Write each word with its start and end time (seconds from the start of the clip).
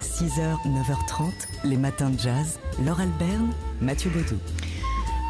6h, 0.00 0.56
9h30, 0.66 1.32
les 1.64 1.76
matins 1.76 2.10
de 2.10 2.18
jazz. 2.18 2.58
Laure 2.84 3.00
Alberne, 3.00 3.50
Mathieu 3.80 4.10
Baudou. 4.10 4.36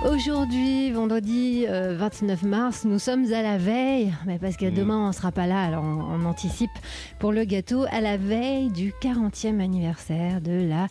Aujourd'hui, 0.09 0.93
vendredi 0.93 1.67
29 1.67 2.43
mars, 2.45 2.85
nous 2.85 2.99
sommes 3.01 3.33
à 3.33 3.43
la 3.43 3.59
veille, 3.59 4.15
mais 4.27 4.39
parce 4.39 4.57
que 4.57 4.67
Mm. 4.67 4.75
demain 4.75 5.09
on 5.09 5.13
sera 5.13 5.33
pas 5.33 5.47
là, 5.47 5.61
alors 5.63 5.83
on, 5.83 6.01
on 6.23 6.25
anticipe 6.25 6.71
pour 7.19 7.33
le 7.33 7.45
gâteau, 7.45 7.85
à 7.91 8.01
la 8.01 8.17
veille 8.17 8.71
du 8.71 8.93
40e 9.03 9.61
anniversaire 9.61 10.41
de 10.41 10.53
la 10.69 10.87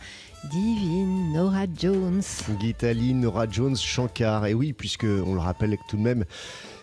divine 0.52 1.32
Nora 1.34 1.66
Jones. 1.74 2.22
Guitali, 2.60 3.14
Nora 3.14 3.46
Jones, 3.50 3.78
Shankar. 3.78 4.46
Et 4.48 4.54
oui, 4.54 4.74
puisque 4.74 5.06
on 5.06 5.34
le 5.36 5.40
rappelle 5.40 5.78
tout 5.88 5.96
de 5.98 6.02
même, 6.02 6.26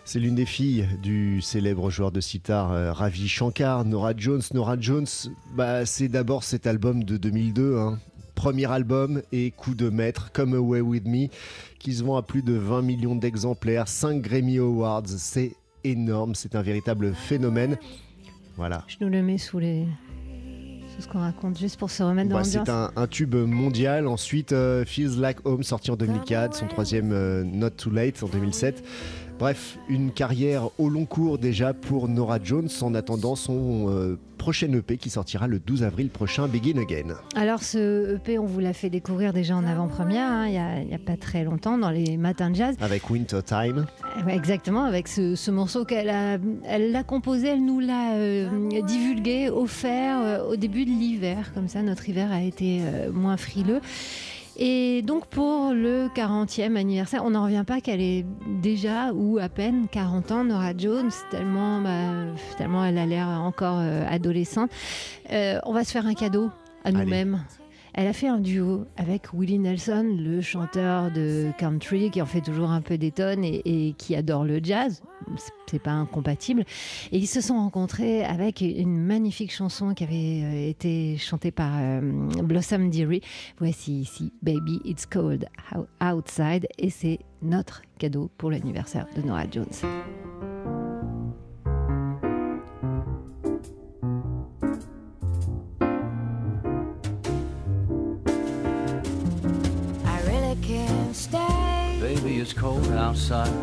c'est 0.07 0.19
l'une 0.19 0.35
des 0.35 0.45
filles 0.45 0.87
du 1.01 1.41
célèbre 1.41 1.89
joueur 1.89 2.11
de 2.11 2.21
sitar 2.21 2.71
euh, 2.71 2.93
Ravi 2.93 3.27
Shankar. 3.27 3.85
Nora 3.85 4.13
Jones, 4.15 4.41
Nora 4.53 4.77
Jones, 4.79 5.07
bah, 5.55 5.85
c'est 5.85 6.07
d'abord 6.07 6.43
cet 6.43 6.67
album 6.67 7.03
de 7.03 7.17
2002. 7.17 7.77
hein. 7.77 7.99
Premier 8.35 8.69
album 8.69 9.21
et 9.31 9.49
coup 9.51 9.75
de 9.75 9.89
maître, 9.89 10.31
Come 10.33 10.53
Away 10.55 10.81
With 10.81 11.05
Me, 11.07 11.27
qui 11.79 11.93
se 11.93 12.03
vend 12.03 12.17
à 12.17 12.21
plus 12.21 12.41
de 12.43 12.53
20 12.53 12.81
millions 12.81 13.15
d'exemplaires, 13.15 13.87
5 13.87 14.21
Grammy 14.21 14.57
Awards. 14.59 15.07
C'est 15.07 15.53
énorme, 15.85 16.35
c'est 16.35 16.53
un 16.55 16.61
véritable 16.61 17.13
phénomène. 17.13 17.77
Voilà. 18.57 18.83
Je 18.87 18.97
nous 19.01 19.09
le 19.09 19.21
mets 19.23 19.37
sous 19.37 19.57
les... 19.59 19.85
sous 20.95 21.01
ce 21.03 21.07
qu'on 21.07 21.19
raconte, 21.19 21.57
juste 21.57 21.79
pour 21.79 21.89
se 21.89 22.03
remettre 22.03 22.29
dans 22.29 22.35
Bah, 22.35 22.43
l'ambiance. 22.43 22.65
c'est 22.65 22.71
un, 22.71 22.91
un 22.95 23.07
tube 23.07 23.35
mondial. 23.35 24.05
Ensuite, 24.05 24.51
euh, 24.51 24.83
Feels 24.85 25.17
Like 25.17 25.37
Home, 25.45 25.63
sorti 25.63 25.89
en 25.91 25.95
2004. 25.95 26.55
Son 26.55 26.67
troisième, 26.67 27.11
euh, 27.13 27.43
Not 27.45 27.71
Too 27.71 27.89
Late, 27.91 28.21
en 28.21 28.27
2007. 28.27 28.83
Bref, 29.37 29.77
une 29.89 30.11
carrière 30.11 30.69
au 30.77 30.87
long 30.87 31.05
cours 31.05 31.37
déjà 31.37 31.73
pour 31.73 32.07
Nora 32.07 32.39
Jones 32.41 32.69
en 32.81 32.95
attendant 32.95 33.35
son 33.35 33.89
euh, 33.89 34.17
prochain 34.37 34.71
EP 34.71 34.95
qui 34.97 35.09
sortira 35.09 35.47
le 35.47 35.59
12 35.59 35.83
avril 35.83 36.09
prochain, 36.09 36.47
Begin 36.47 36.79
Again. 36.79 37.15
Alors 37.35 37.61
ce 37.61 38.15
EP, 38.15 38.39
on 38.39 38.45
vous 38.45 38.61
l'a 38.61 38.71
fait 38.71 38.89
découvrir 38.89 39.33
déjà 39.33 39.57
en 39.57 39.65
avant-première, 39.65 40.31
hein, 40.31 40.47
il 40.47 40.87
n'y 40.87 40.93
a, 40.93 40.99
pas 40.99 41.17
très 41.17 41.43
longtemps, 41.43 41.77
dans 41.77 41.89
les 41.89 42.15
matins 42.15 42.49
de 42.49 42.55
jazz. 42.55 42.75
Avec 42.79 43.09
Winter 43.09 43.41
Time. 43.45 43.87
Ouais, 44.25 44.35
exactement, 44.35 44.85
avec 44.85 45.09
ce, 45.09 45.35
ce 45.35 45.51
morceau 45.51 45.83
qu'elle 45.83 46.09
a, 46.09 46.37
elle 46.63 46.91
l'a 46.91 47.03
composé, 47.03 47.47
elle 47.47 47.65
nous 47.65 47.79
l'a 47.81 48.13
euh, 48.13 48.81
divulgué, 48.83 49.49
offert 49.49 50.19
euh, 50.21 50.43
au 50.43 50.55
début 50.55 50.85
de 50.85 50.91
l'hiver. 50.91 51.51
Comme 51.53 51.67
ça, 51.67 51.81
notre 51.81 52.07
hiver 52.07 52.31
a 52.31 52.41
été 52.41 52.81
euh, 52.83 53.11
moins 53.11 53.37
frileux. 53.37 53.81
Et 54.57 55.01
donc 55.01 55.25
pour 55.27 55.73
le 55.73 56.07
40e 56.15 56.75
anniversaire, 56.75 57.23
on 57.25 57.31
n'en 57.31 57.43
revient 57.43 57.63
pas 57.67 57.81
qu'elle 57.81 58.01
est 58.01 58.25
déjà 58.61 59.11
ou 59.13 59.37
à 59.37 59.49
peine 59.49 59.87
40 59.91 60.31
ans, 60.31 60.43
Nora 60.45 60.71
Jones, 60.77 61.11
tellement, 61.29 61.81
bah, 61.81 62.33
tellement 62.57 62.85
elle 62.85 62.97
a 62.97 63.05
l'air 63.05 63.27
encore 63.27 63.79
euh, 63.79 64.05
adolescente. 64.07 64.71
Euh, 65.31 65.59
on 65.63 65.73
va 65.73 65.83
se 65.83 65.91
faire 65.91 66.05
un 66.05 66.13
cadeau 66.13 66.49
à 66.83 66.91
nous-mêmes. 66.91 67.43
Elle 67.97 68.07
a 68.07 68.13
fait 68.13 68.27
un 68.27 68.39
duo 68.39 68.83
avec 68.97 69.31
Willie 69.33 69.57
Nelson, 69.57 70.17
le 70.19 70.41
chanteur 70.41 71.11
de 71.11 71.51
country 71.57 72.11
qui 72.11 72.21
en 72.21 72.25
fait 72.25 72.41
toujours 72.41 72.69
un 72.71 72.81
peu 72.81 72.97
des 72.97 73.11
tonnes 73.11 73.45
et, 73.45 73.95
qui 73.97 74.15
adore 74.17 74.43
le 74.43 74.59
jazz. 74.61 75.01
C'est- 75.37 75.79
pas 75.79 75.91
incompatible. 75.91 76.63
Et 77.11 77.17
ils 77.17 77.27
se 77.27 77.41
sont 77.41 77.55
rencontrés 77.55 78.23
avec 78.23 78.61
une 78.61 78.97
magnifique 78.97 79.51
chanson 79.51 79.93
qui 79.93 80.03
avait 80.05 80.41
euh, 80.43 80.69
été 80.69 81.17
chantée 81.17 81.51
par 81.51 81.71
euh, 81.79 81.99
Blossom 82.43 82.89
Dearie. 82.89 83.21
Voici 83.59 83.99
ici 84.01 84.31
Baby 84.41 84.79
It's 84.85 85.05
Cold 85.05 85.47
Ou- 85.75 85.85
Outside 86.05 86.67
et 86.77 86.89
c'est 86.89 87.19
notre 87.41 87.81
cadeau 87.99 88.29
pour 88.37 88.51
l'anniversaire 88.51 89.07
de 89.17 89.21
Nora 89.21 89.43
Jones. 89.51 89.65
Baby, 102.25 102.39
it's 102.39 102.53
cold 102.53 102.87
outside. 102.93 103.53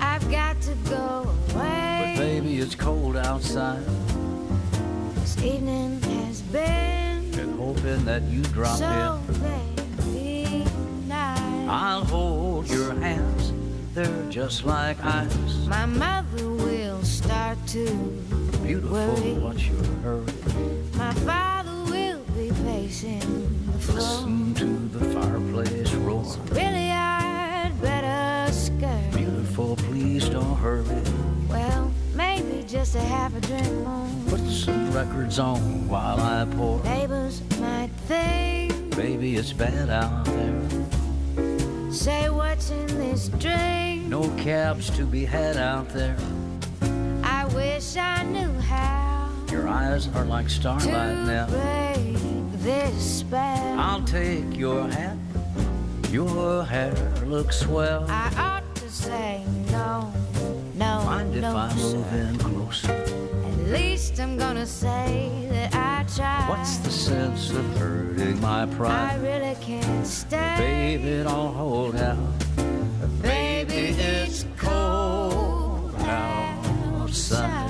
I've 0.00 0.30
got 0.30 0.58
to 0.62 0.74
go 0.88 1.30
away. 1.54 2.14
But 2.16 2.22
baby, 2.22 2.56
it's 2.58 2.74
cold 2.74 3.18
outside. 3.18 3.84
This 5.16 5.36
evening 5.42 6.00
has 6.00 6.40
been 6.40 7.30
Been 7.32 7.52
hoping 7.58 8.02
that 8.06 8.22
you 8.22 8.40
drop 8.44 8.78
so 8.78 9.20
in. 9.28 10.64
nice. 11.06 11.68
I'll 11.68 12.02
hold 12.06 12.70
your 12.70 12.94
hands. 12.94 13.52
They're 13.92 14.30
just 14.30 14.64
like 14.64 14.96
ice. 15.04 15.66
My 15.66 15.84
mother 15.84 16.48
will 16.48 17.02
start 17.02 17.58
to. 17.68 17.90
Beautiful, 18.64 18.96
Worry. 18.96 19.34
what's 19.34 19.66
your 19.66 19.84
hurry? 20.02 20.24
My 20.94 21.12
father 21.28 21.74
will 21.92 22.20
be 22.34 22.50
pacing 22.64 23.20
the 23.66 23.78
floor. 23.80 23.96
Listen 23.98 24.54
to 24.54 24.98
the 24.98 25.04
fireplace 25.20 25.92
roar. 25.94 26.22
Maybe 32.94 33.08
just 33.08 33.36
a 33.36 33.40
drink 33.40 33.72
more. 33.86 34.08
Put 34.28 34.40
some 34.50 34.92
records 34.92 35.38
on 35.38 35.88
while 35.88 36.20
I 36.20 36.44
pour. 36.56 36.82
Neighbors 36.84 37.42
might 37.60 37.90
think. 38.06 38.96
Baby, 38.96 39.36
it's 39.36 39.52
bad 39.52 39.88
out 39.90 40.24
there. 40.24 41.92
Say 41.92 42.28
what's 42.30 42.70
in 42.70 42.86
this 42.98 43.28
drink. 43.28 44.06
No 44.08 44.28
cabs 44.36 44.90
to 44.96 45.04
be 45.06 45.24
had 45.24 45.56
out 45.56 45.88
there. 45.90 46.16
I 47.22 47.46
wish 47.54 47.96
I 47.96 48.22
knew 48.24 48.52
how 48.60 49.30
Your 49.50 49.68
eyes 49.68 50.08
are 50.14 50.24
like 50.24 50.48
starlight 50.50 50.84
to 50.86 51.26
now. 51.26 51.46
break 51.48 52.16
this 52.62 53.18
spell. 53.20 53.78
I'll 53.78 54.02
take 54.04 54.56
your 54.56 54.88
hat. 54.88 55.16
Your 56.10 56.64
hair 56.64 56.94
looks 57.24 57.60
swell. 57.60 58.06
I 58.08 58.30
ought 58.36 58.74
to 58.76 58.90
say 58.90 59.44
no, 59.70 60.12
no, 60.82 61.04
Mind 61.04 61.34
if 61.36 61.42
no, 61.42 61.56
I 61.56 61.68
sir. 61.70 61.96
move 61.96 62.12
in 62.14 62.38
closer? 62.38 62.92
At 62.92 63.58
least 63.78 64.18
I'm 64.20 64.36
gonna 64.36 64.66
say 64.66 65.46
that 65.50 65.70
I 65.74 66.04
tried. 66.16 66.48
What's 66.48 66.76
the 66.78 66.90
sense 66.90 67.50
of 67.50 67.64
hurting 67.78 68.40
my 68.40 68.66
pride? 68.66 69.12
I 69.12 69.16
really 69.28 69.56
can't 69.60 70.06
stay. 70.06 70.54
Baby, 70.58 71.22
don't 71.22 71.54
hold 71.54 71.96
out. 71.96 72.18
Baby, 73.22 73.82
it's 73.98 74.44
cold 74.58 75.94
outside. 76.00 77.61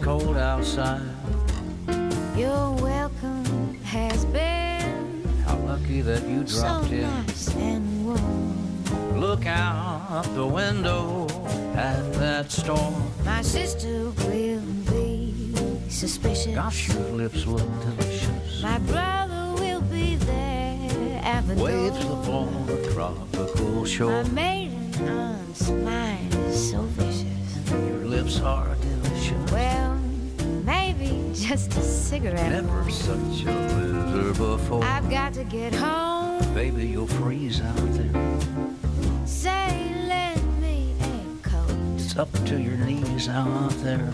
Cold 0.00 0.36
outside. 0.36 1.02
Your 2.36 2.72
welcome 2.76 3.74
has 3.84 4.24
been 4.26 5.24
How 5.46 5.56
lucky 5.58 6.00
that 6.00 6.22
you 6.26 6.46
so 6.46 6.62
dropped 6.62 6.90
in. 6.92 7.02
nice 7.02 7.54
and 7.56 8.06
warm. 8.06 9.20
Look 9.20 9.46
out 9.46 10.24
the 10.34 10.46
window 10.46 11.26
at 11.76 12.12
that 12.14 12.50
storm. 12.50 12.94
My 13.24 13.42
sister 13.42 14.10
will 14.26 14.62
be 14.90 15.52
suspicious. 15.88 16.54
Gosh, 16.54 16.88
your 16.88 17.04
lips 17.12 17.46
look 17.46 17.68
delicious. 17.82 18.62
My 18.62 18.78
brother 18.78 19.54
will 19.60 19.82
be 19.82 20.16
there 20.16 21.20
at 21.22 21.46
the 21.46 21.54
Waves 21.62 21.98
door. 22.04 22.22
upon 22.22 22.68
a 22.70 22.92
tropical 22.92 23.82
My 23.82 23.86
shore. 23.88 24.24
maiden 24.24 25.08
aunt's 25.08 25.68
mind 25.70 26.34
is 26.34 26.70
so 26.70 26.82
vicious. 26.96 27.70
Your 27.70 28.06
lips 28.06 28.40
are 28.40 28.74
delicious. 28.76 29.52
Well, 29.52 29.89
just 31.34 31.72
a 31.76 31.82
cigarette. 31.82 32.50
Never 32.50 32.90
such 32.90 33.42
a 33.42 33.44
blizzard 33.44 34.36
before. 34.36 34.84
I've 34.84 35.08
got 35.10 35.32
to 35.34 35.44
get 35.44 35.74
home. 35.74 36.42
Baby, 36.54 36.88
you'll 36.88 37.06
freeze 37.06 37.60
out 37.60 37.76
there. 37.76 39.26
Say, 39.26 39.92
lend 40.06 40.60
me 40.60 40.94
a 41.00 41.48
coat. 41.48 41.70
it's 41.94 42.16
up 42.16 42.32
to 42.46 42.60
your 42.60 42.76
knees 42.76 43.28
out 43.28 43.70
there. 43.84 44.12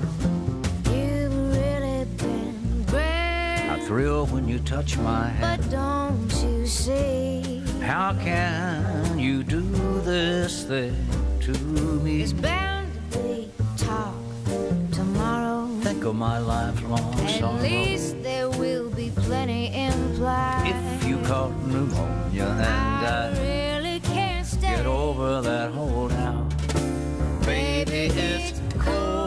You've 0.91 1.37
really 1.57 2.05
been 2.17 2.85
great. 2.87 3.69
I 3.71 3.81
thrill 3.87 4.27
when 4.27 4.49
you 4.49 4.59
touch 4.61 4.97
my 4.99 5.29
hand. 5.29 5.63
But 5.63 5.71
don't 5.71 6.33
you 6.43 6.67
see? 6.67 7.63
How 7.81 8.15
can 8.15 9.19
you 9.19 9.43
do 9.43 9.61
this 10.01 10.65
thing 10.65 10.97
to 11.41 11.53
me? 11.53 12.19
There's 12.19 12.33
bound 12.33 12.66
of 16.07 16.15
my 16.15 16.39
lifelong 16.39 17.15
At 17.21 17.41
sorrow. 17.41 17.61
least 17.61 18.23
there 18.23 18.49
will 18.49 18.89
be 18.91 19.11
plenty 19.11 19.75
implied. 19.75 20.73
If 21.03 21.05
you 21.09 21.19
caught 21.23 21.51
pneumonia 21.67 22.45
and 22.45 22.63
I 22.63 23.33
I 23.33 23.41
really 23.41 24.01
can't 24.01 24.47
stay. 24.47 24.77
get 24.77 24.87
over 24.87 25.41
that 25.43 25.73
hold 25.73 26.13
out, 26.13 26.49
baby, 27.45 28.07
it's 28.15 28.61
cold 28.79 29.26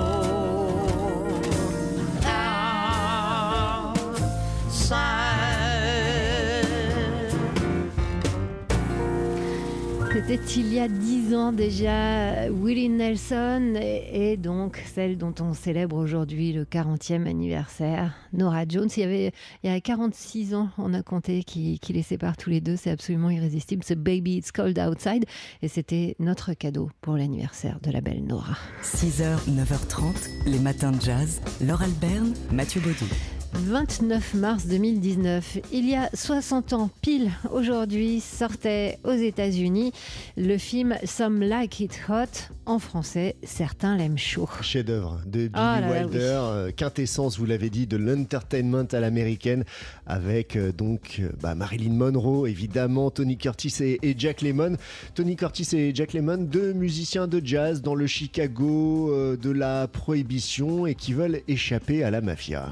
C'était 10.20 10.44
il 10.58 10.74
y 10.74 10.80
a 10.82 10.90
dix 10.90 11.34
ans 11.34 11.54
déjà, 11.54 12.52
Willie 12.52 12.90
Nelson 12.90 13.74
et, 13.82 14.36
donc 14.36 14.84
celle 14.94 15.18
dont 15.18 15.34
on 15.40 15.54
célèbre 15.54 15.96
aujourd'hui 15.96 16.52
le 16.52 16.66
40e 16.66 17.26
anniversaire, 17.26 18.14
Nora 18.34 18.66
Jones. 18.68 18.90
Il 18.98 19.00
y 19.00 19.04
avait 19.04 19.32
il 19.64 19.72
y 19.72 19.74
a 19.74 19.80
46 19.80 20.56
ans, 20.56 20.72
on 20.78 20.94
a 20.94 21.04
compté, 21.04 21.46
qui, 21.46 21.80
qui 21.80 21.94
les 21.94 22.04
sépare 22.04 22.36
tous 22.36 22.50
les 22.50 22.60
deux. 22.60 22.76
C'est 22.76 22.92
absolument 22.92 23.30
irrésistible. 23.30 23.82
Ce 23.82 23.94
Baby 23.94 24.36
It's 24.40 24.52
Cold 24.52 24.78
Outside. 24.78 25.24
Et 25.62 25.70
c'était 25.70 26.18
notre 26.20 26.54
cadeau 26.54 26.90
pour 27.00 27.16
l'anniversaire 27.16 27.80
de 27.82 27.90
la 27.90 28.02
belle 28.02 28.26
Nora. 28.26 28.58
6h, 28.84 29.50
9h30, 29.50 30.48
les 30.48 30.60
matins 30.60 30.92
de 30.92 31.00
jazz. 31.00 31.42
Laure 31.62 31.84
Alberne, 31.84 32.34
Mathieu 32.52 32.82
Baudou. 32.82 33.39
29 33.54 34.34
mars 34.36 34.68
2019, 34.68 35.60
il 35.74 35.90
y 35.90 35.96
a 35.96 36.10
60 36.14 36.74
ans 36.74 36.90
pile 37.02 37.32
aujourd'hui, 37.52 38.20
sortait 38.22 38.98
aux 39.04 39.14
États-Unis 39.14 39.92
le 40.38 40.58
film 40.58 40.96
Some 41.04 41.42
Like 41.42 41.80
It 41.80 42.00
Hot. 42.10 42.54
En 42.66 42.78
français, 42.78 43.36
certains 43.44 43.98
l'aiment 43.98 44.18
chaud. 44.18 44.48
Chef-d'œuvre 44.62 45.22
de 45.26 45.48
Billy 45.48 45.52
Ah 45.56 45.82
là 45.82 45.88
là, 45.90 46.02
Wilder, 46.06 46.18
oui. 46.20 46.22
euh, 46.24 46.72
quintessence, 46.72 47.40
vous 47.40 47.46
l'avez 47.48 47.72
dit, 47.72 47.88
de 47.88 47.98
l'entertainment 47.98 48.86
à 48.92 49.00
l'américaine, 49.00 49.64
avec 50.06 50.56
euh, 50.56 50.72
donc 50.72 51.18
euh, 51.20 51.30
bah, 51.42 51.56
Marilyn 51.56 51.94
Monroe, 51.94 52.48
évidemment, 52.48 53.10
Tony 53.10 53.38
Curtis 53.38 53.74
et, 53.82 54.00
et 54.04 54.16
Jack 54.18 54.42
Lemmon. 54.44 54.78
Tony 55.16 55.36
Curtis 55.36 55.68
et 55.76 55.94
Jack 55.96 56.14
Lemmon, 56.14 56.38
deux 56.44 56.74
musiciens 56.74 57.28
de 57.28 57.42
jazz 57.44 57.82
dans 57.82 57.96
le 57.96 58.06
Chicago 58.06 59.12
euh, 59.12 59.36
de 59.36 59.50
la 59.50 59.88
prohibition 59.88 60.86
et 60.86 60.94
qui 60.94 61.14
veulent 61.14 61.42
échapper 61.48 62.04
à 62.04 62.12
la 62.12 62.22
mafia. 62.22 62.72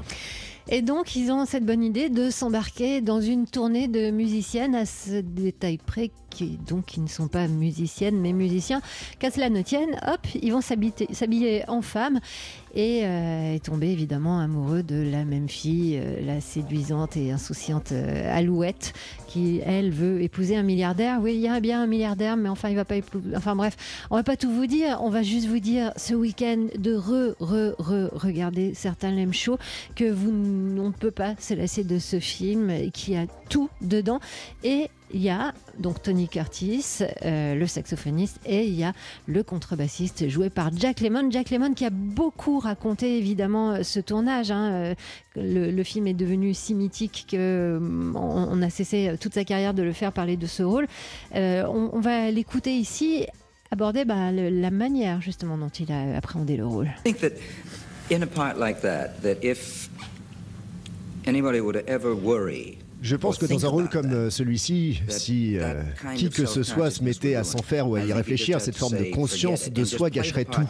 Et 0.70 0.82
donc, 0.82 1.16
ils 1.16 1.30
ont 1.32 1.46
cette 1.46 1.64
bonne 1.64 1.82
idée 1.82 2.10
de 2.10 2.28
s'embarquer 2.30 3.00
dans 3.00 3.22
une 3.22 3.46
tournée 3.46 3.88
de 3.88 4.10
musiciennes 4.10 4.74
à 4.74 4.84
ce 4.84 5.20
détail 5.22 5.78
près, 5.78 6.10
qui, 6.28 6.58
donc, 6.68 6.84
qui 6.84 7.00
ne 7.00 7.08
sont 7.08 7.26
pas 7.26 7.48
musiciennes, 7.48 8.20
mais 8.20 8.34
musiciens. 8.34 8.82
Qu'à 9.18 9.30
cela 9.30 9.48
ne 9.48 9.62
tienne, 9.62 9.98
hop, 10.06 10.20
ils 10.42 10.52
vont 10.52 10.60
s'habiller 10.60 11.64
en 11.68 11.80
femmes 11.80 12.20
et, 12.74 13.00
euh, 13.04 13.54
et 13.54 13.60
tomber 13.60 13.88
évidemment 13.88 14.40
amoureux 14.40 14.82
de 14.82 15.10
la 15.10 15.24
même 15.24 15.48
fille, 15.48 15.98
euh, 15.98 16.20
la 16.24 16.42
séduisante 16.42 17.16
et 17.16 17.32
insouciante 17.32 17.92
euh, 17.92 18.36
Alouette, 18.36 18.92
qui, 19.26 19.60
elle, 19.64 19.90
veut 19.90 20.20
épouser 20.20 20.54
un 20.54 20.62
milliardaire. 20.62 21.18
Oui, 21.22 21.34
il 21.34 21.40
y 21.40 21.48
a 21.48 21.60
bien 21.60 21.82
un 21.82 21.86
milliardaire, 21.86 22.36
mais 22.36 22.50
enfin, 22.50 22.68
il 22.68 22.76
va 22.76 22.84
pas 22.84 22.96
épouser. 22.96 23.24
Enfin, 23.34 23.56
bref, 23.56 23.74
on 24.10 24.16
va 24.16 24.22
pas 24.22 24.36
tout 24.36 24.50
vous 24.50 24.66
dire. 24.66 24.98
On 25.02 25.08
va 25.08 25.22
juste 25.22 25.48
vous 25.48 25.60
dire 25.60 25.92
ce 25.96 26.12
week-end 26.12 26.66
de 26.78 26.94
re, 26.94 27.34
re, 27.40 27.74
re, 27.78 28.10
regarder 28.12 28.74
certains 28.74 29.10
l'aiment 29.12 29.32
chaud 29.32 29.56
que 29.96 30.10
vous 30.10 30.28
n- 30.28 30.57
on 30.78 30.88
ne 30.88 30.92
peut 30.92 31.10
pas 31.10 31.34
se 31.38 31.54
lasser 31.54 31.84
de 31.84 31.98
ce 31.98 32.20
film 32.20 32.90
qui 32.92 33.16
a 33.16 33.26
tout 33.48 33.68
dedans 33.80 34.20
et 34.64 34.90
il 35.12 35.22
y 35.22 35.30
a 35.30 35.54
donc 35.78 36.02
Tony 36.02 36.28
Curtis, 36.28 36.98
euh, 37.24 37.54
le 37.54 37.66
saxophoniste, 37.66 38.40
et 38.44 38.64
il 38.64 38.74
y 38.74 38.84
a 38.84 38.92
le 39.26 39.42
contrebassiste 39.42 40.28
joué 40.28 40.50
par 40.50 40.70
Jack 40.76 41.00
Lemmon. 41.00 41.30
Jack 41.30 41.50
Lemmon 41.50 41.72
qui 41.72 41.84
a 41.84 41.90
beaucoup 41.90 42.58
raconté 42.58 43.16
évidemment 43.16 43.70
euh, 43.70 43.82
ce 43.82 44.00
tournage. 44.00 44.50
hein. 44.50 44.72
Euh, 44.72 44.94
Le, 45.36 45.82
film 45.82 46.06
est 46.08 46.14
devenu 46.14 46.52
si 46.52 46.74
mythique 46.74 47.26
qu'on 47.30 48.12
on 48.14 48.62
a 48.62 48.70
cessé 48.70 49.14
toute 49.20 49.34
sa 49.34 49.44
carrière 49.44 49.72
de 49.72 49.82
le 49.82 49.92
faire 49.92 50.12
parler 50.12 50.36
de 50.36 50.46
ce 50.46 50.62
rôle. 50.62 50.86
Euh, 51.34 51.64
on, 51.66 52.00
va 52.00 52.30
l'écouter 52.30 52.76
ici 52.76 53.26
aborder 53.70 54.04
bah, 54.04 54.32
la 54.32 54.70
manière 54.70 55.20
justement 55.20 55.56
dont 55.56 55.68
il 55.68 55.90
a 55.92 56.16
appréhendé 56.16 56.56
le 56.56 56.66
rôle. 56.66 56.90
Je 63.00 63.16
pense 63.16 63.38
que 63.38 63.46
dans 63.46 63.64
un 63.64 63.68
rôle 63.68 63.88
comme 63.88 64.12
euh, 64.12 64.30
celui-ci, 64.30 65.02
si 65.08 65.56
euh, 65.58 65.82
qui 66.16 66.30
que 66.30 66.46
ce 66.46 66.62
soit 66.62 66.90
se 66.90 67.04
mettait 67.04 67.36
à 67.36 67.44
s'en 67.44 67.62
faire 67.62 67.88
ou 67.88 67.94
à 67.94 68.00
y 68.00 68.12
réfléchir, 68.12 68.60
cette 68.60 68.76
forme 68.76 68.98
de 68.98 69.04
conscience 69.14 69.70
de 69.70 69.84
soi 69.84 70.10
gâcherait 70.10 70.44
tout. 70.44 70.66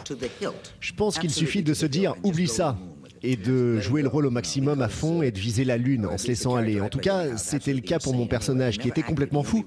Je 0.79 0.93
pense 0.93 1.17
qu'il 1.17 1.31
suffit 1.31 1.63
de 1.63 1.73
se 1.73 1.85
dire 1.85 2.15
oublie 2.23 2.47
ça 2.47 2.77
et 3.23 3.35
de 3.35 3.79
jouer 3.79 4.01
le 4.01 4.07
rôle 4.07 4.25
au 4.25 4.31
maximum 4.31 4.81
à 4.81 4.89
fond 4.89 5.21
et 5.21 5.31
de 5.31 5.39
viser 5.39 5.63
la 5.63 5.77
lune 5.77 6.05
en 6.05 6.17
se 6.17 6.27
laissant 6.27 6.55
aller. 6.55 6.81
En 6.81 6.89
tout 6.89 6.99
cas, 6.99 7.37
c'était 7.37 7.73
le 7.73 7.81
cas 7.81 7.99
pour 7.99 8.13
mon 8.13 8.27
personnage 8.27 8.77
qui 8.77 8.87
était 8.87 9.03
complètement 9.03 9.43
fou. 9.43 9.65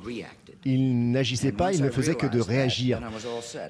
Il 0.64 1.10
n'agissait 1.10 1.50
pas, 1.50 1.72
il 1.72 1.82
ne 1.82 1.90
faisait 1.90 2.14
que 2.14 2.26
de 2.26 2.40
réagir. 2.40 3.00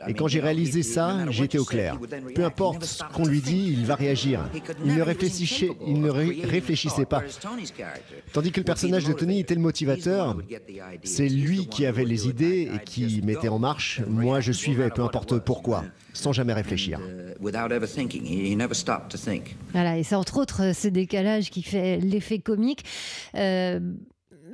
Et 0.06 0.14
quand 0.14 0.28
j'ai 0.28 0.40
réalisé 0.40 0.82
ça, 0.82 1.18
j'étais 1.30 1.58
au 1.58 1.64
clair. 1.64 1.98
Peu 2.34 2.44
importe 2.44 2.84
ce 2.84 3.02
qu'on 3.14 3.24
lui 3.24 3.40
dit, 3.40 3.74
il 3.78 3.86
va 3.86 3.94
réagir. 3.94 4.40
Il 4.84 4.94
ne 4.94 5.02
réfléchissait, 5.02 7.06
pas. 7.06 7.22
Tandis 8.32 8.52
que 8.52 8.60
le 8.60 8.64
personnage 8.64 9.04
de 9.04 9.12
Tony 9.12 9.40
était 9.40 9.54
le 9.54 9.60
motivateur, 9.60 10.36
c'est 11.02 11.28
lui 11.28 11.66
qui 11.66 11.86
avait 11.86 12.04
les 12.04 12.28
idées 12.28 12.70
et 12.74 12.78
qui 12.84 13.22
mettait 13.24 13.48
en 13.48 13.58
marche. 13.58 14.02
Moi, 14.06 14.40
je 14.40 14.52
suivais, 14.52 14.90
peu 14.90 15.02
importe 15.02 15.38
pourquoi, 15.38 15.84
sans 16.12 16.32
jamais 16.32 16.52
réfléchir. 16.52 17.00
Voilà, 19.72 19.98
et 19.98 20.02
c'est 20.02 20.14
entre 20.14 20.38
autres 20.38 20.62
euh, 20.62 20.72
ce 20.72 20.88
décalage 20.88 21.50
qui 21.50 21.62
fait 21.62 21.98
l'effet 21.98 22.38
comique. 22.38 22.84
Euh, 23.34 23.80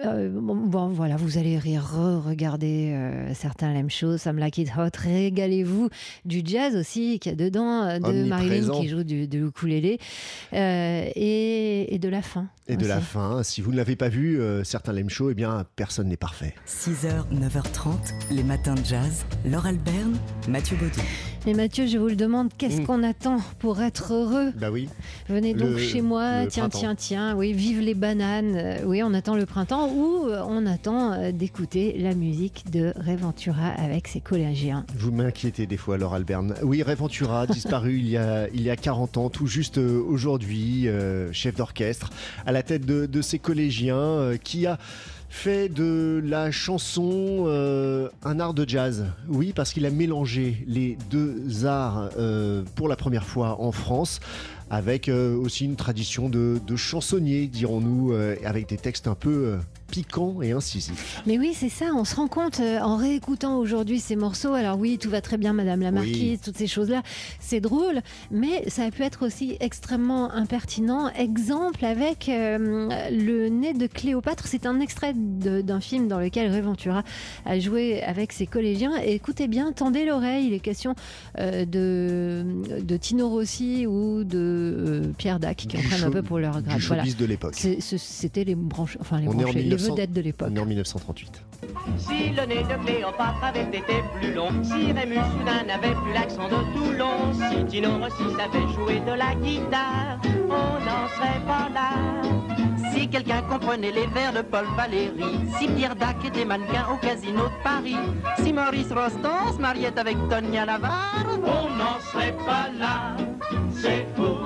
euh, 0.04 0.28
bon, 0.30 0.54
bon, 0.54 0.88
voilà, 0.88 1.16
vous 1.16 1.38
allez 1.38 1.58
rire, 1.58 1.90
regarder 2.24 2.94
certains 3.34 3.72
l'aiment 3.72 3.90
chaud, 3.90 4.16
Sam 4.16 4.38
Like 4.38 4.58
It 4.58 4.70
Hot, 4.76 4.90
régalez-vous 4.96 5.88
du 6.24 6.42
jazz 6.44 6.76
aussi 6.76 7.18
qu'il 7.18 7.32
y 7.32 7.34
a 7.34 7.36
dedans, 7.36 7.82
euh, 7.82 7.98
de 7.98 8.28
Marilyn 8.28 8.70
qui 8.80 8.88
joue 8.88 9.02
du, 9.02 9.26
du 9.26 9.46
ukulélé 9.46 9.98
euh, 10.52 11.08
et, 11.16 11.94
et 11.94 11.98
de 11.98 12.08
la 12.08 12.22
fin. 12.22 12.46
Et 12.68 12.76
de 12.76 12.86
la 12.86 13.00
fin, 13.00 13.42
si 13.42 13.60
vous 13.60 13.72
ne 13.72 13.76
l'avez 13.76 13.96
pas 13.96 14.08
vu, 14.08 14.38
euh, 14.40 14.62
certains 14.62 14.92
l'aiment 14.92 15.10
chaud, 15.10 15.30
eh 15.30 15.34
bien, 15.34 15.64
personne 15.74 16.08
n'est 16.08 16.16
parfait. 16.16 16.54
6h, 16.66 17.24
9h30, 17.32 18.12
les 18.30 18.44
matins 18.44 18.74
de 18.74 18.84
jazz. 18.84 19.24
Laure 19.46 19.66
Alberne, 19.66 20.16
Mathieu 20.48 20.76
Baudou. 20.76 21.00
Et 21.46 21.54
Mathieu, 21.54 21.86
je 21.86 21.96
vous 21.96 22.08
le 22.08 22.16
demande, 22.16 22.50
qu'est-ce 22.58 22.82
Mm. 22.82 22.84
qu'on 22.86 23.02
attend 23.02 23.38
pour 23.58 23.80
être 23.80 24.12
heureux 24.12 24.52
Bah 24.60 24.70
oui. 24.70 24.88
Venez 25.30 25.54
donc 25.54 25.70
Le- 25.70 25.78
chez 25.78 26.02
moi, 26.02 26.46
tiens, 26.46 26.68
printemps. 26.68 26.78
tiens, 26.78 26.94
tiens, 26.94 27.36
oui, 27.36 27.54
vive 27.54 27.80
les 27.80 27.94
bananes, 27.94 28.54
euh, 28.54 28.78
oui, 28.84 29.02
on 29.02 29.14
attend 29.14 29.34
le 29.34 29.46
printemps 29.46 29.88
ou 29.90 30.26
euh, 30.26 30.42
on 30.46 30.66
attend 30.66 31.12
euh, 31.12 31.32
d'écouter 31.32 31.96
la 31.98 32.14
musique 32.14 32.70
de 32.70 32.92
Reventura 32.98 33.68
avec 33.68 34.08
ses 34.08 34.20
collégiens. 34.20 34.84
Vous 34.98 35.10
m'inquiétez 35.10 35.66
des 35.66 35.78
fois, 35.78 35.96
Laure 35.96 36.14
Alberne. 36.14 36.54
Oui, 36.62 36.82
Reventura, 36.82 37.46
disparu 37.46 37.96
il 37.98 38.08
y, 38.10 38.18
a, 38.18 38.48
il 38.52 38.60
y 38.60 38.68
a 38.68 38.76
40 38.76 39.16
ans, 39.16 39.30
tout 39.30 39.46
juste 39.46 39.78
aujourd'hui, 39.78 40.86
euh, 40.88 41.32
chef 41.32 41.54
d'orchestre, 41.56 42.10
à 42.44 42.52
la 42.52 42.62
tête 42.62 42.84
de, 42.84 43.06
de 43.06 43.22
ses 43.22 43.38
collégiens, 43.38 43.96
euh, 43.96 44.36
qui 44.36 44.66
a 44.66 44.76
fait 45.28 45.68
de 45.68 46.22
la 46.24 46.50
chanson 46.50 47.44
euh, 47.46 48.08
un 48.24 48.40
art 48.40 48.54
de 48.54 48.68
jazz. 48.68 49.06
Oui, 49.28 49.52
parce 49.54 49.72
qu'il 49.72 49.86
a 49.86 49.90
mélangé 49.90 50.64
les 50.66 50.96
deux 51.10 51.66
arts 51.66 52.10
euh, 52.18 52.62
pour 52.74 52.88
la 52.88 52.96
première 52.96 53.24
fois 53.24 53.60
en 53.60 53.72
France. 53.72 54.20
Avec 54.70 55.08
euh, 55.08 55.34
aussi 55.36 55.64
une 55.64 55.76
tradition 55.76 56.28
de, 56.28 56.58
de 56.66 56.76
chansonnier, 56.76 57.46
dirons-nous, 57.46 58.12
euh, 58.12 58.36
avec 58.44 58.68
des 58.68 58.76
textes 58.76 59.08
un 59.08 59.14
peu 59.14 59.30
euh, 59.30 59.56
piquants 59.90 60.42
et 60.42 60.52
incisifs. 60.52 61.22
Mais 61.26 61.38
oui, 61.38 61.52
c'est 61.54 61.70
ça, 61.70 61.86
on 61.94 62.04
se 62.04 62.14
rend 62.16 62.28
compte 62.28 62.60
euh, 62.60 62.78
en 62.80 62.96
réécoutant 62.96 63.56
aujourd'hui 63.56 63.98
ces 63.98 64.14
morceaux. 64.14 64.52
Alors 64.52 64.78
oui, 64.78 64.98
tout 64.98 65.08
va 65.08 65.22
très 65.22 65.38
bien, 65.38 65.54
Madame 65.54 65.80
la 65.80 65.90
Marquise, 65.90 66.32
Oui. 66.32 66.38
toutes 66.44 66.58
ces 66.58 66.66
choses-là, 66.66 67.02
c'est 67.40 67.60
drôle, 67.60 68.02
mais 68.30 68.68
ça 68.68 68.84
a 68.84 68.90
pu 68.90 69.02
être 69.04 69.24
aussi 69.24 69.56
extrêmement 69.60 70.30
impertinent. 70.32 71.08
Exemple 71.18 71.86
avec 71.86 72.28
euh, 72.28 72.88
le 73.10 73.48
nez 73.48 73.72
de 73.72 73.86
Cléopâtre, 73.86 74.46
c'est 74.46 74.66
un 74.66 74.80
extrait 74.80 75.14
d'un 75.14 75.80
film 75.80 76.08
dans 76.08 76.20
lequel 76.20 76.50
Ray 76.52 76.60
Ventura 76.60 77.04
a 77.46 77.58
joué 77.58 78.02
avec 78.02 78.32
ses 78.34 78.46
collégiens. 78.46 78.92
Et 79.02 79.14
écoutez 79.14 79.48
bien, 79.48 79.72
tendez 79.72 80.04
l'oreille, 80.04 80.48
il 80.48 80.52
est 80.52 80.60
question 80.60 80.94
euh, 81.38 81.64
de, 81.64 82.44
de 82.82 82.96
Tino 82.98 83.30
Rossi 83.30 83.86
ou 83.86 84.24
de 84.24 84.56
euh, 84.58 85.12
Pierre 85.16 85.38
Dac 85.40 85.56
qui 85.56 85.76
en 85.76 85.80
prennent 85.80 86.04
un 86.04 86.10
peu 86.10 86.22
pour 86.22 86.38
leur 86.38 86.60
grade. 86.62 86.78
du 86.78 86.86
Voilà. 86.86 87.04
de 87.04 87.24
l'époque. 87.24 87.54
C'était 87.56 88.44
les 88.44 88.54
branches, 88.54 88.98
enfin 89.00 89.20
les, 89.20 89.26
branchés, 89.26 89.52
les 89.54 89.62
1900 89.64 89.94
vedettes 89.94 90.12
de 90.12 90.20
l'époque. 90.20 90.48
On 90.52 90.56
est 90.56 90.60
en 90.60 90.66
1938. 90.66 91.44
Si 91.96 92.30
le 92.30 92.46
nez 92.46 92.62
de 92.62 92.84
Cléopâtre 92.84 93.42
avait 93.42 93.62
été 93.64 93.94
plus 94.20 94.32
long, 94.32 94.48
si 94.62 94.92
Rémus 94.92 95.16
soudain 95.16 95.64
n'avait 95.66 95.94
plus 95.94 96.12
l'accent 96.14 96.48
de 96.48 96.56
Toulon, 96.72 97.32
si 97.32 97.64
Tino 97.66 97.98
Rossi 97.98 98.36
savait 98.36 98.72
jouer 98.74 99.00
de 99.00 99.12
la 99.18 99.34
guitare, 99.34 100.20
on 100.44 100.84
n'en 100.84 101.08
serait 101.16 101.40
pas 101.46 101.68
là. 101.74 101.90
Si 102.94 103.08
quelqu'un 103.08 103.42
comprenait 103.42 103.90
les 103.92 104.06
vers 104.06 104.32
de 104.32 104.42
Paul 104.42 104.64
Valéry, 104.76 105.40
si 105.58 105.66
Pierre 105.68 105.96
Dac 105.96 106.16
était 106.24 106.44
mannequin 106.44 106.86
au 106.92 106.96
casino 106.96 107.44
de 107.44 107.62
Paris, 107.62 107.96
si 108.42 108.52
Maurice 108.52 108.90
Rostand 108.92 109.52
se 109.56 109.60
mariait 109.60 109.96
avec 109.98 110.16
Tonia 110.28 110.64
Navarre, 110.64 111.26
on 111.42 111.76
n'en 111.76 112.00
serait 112.12 112.36
pas 112.46 112.68
là. 112.78 113.16
C'est 113.74 114.06
fou, 114.16 114.37